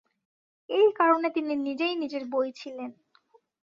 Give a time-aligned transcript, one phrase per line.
[0.69, 2.91] এই কারণে তিনি নিজেই নিজের বই ছিলেন।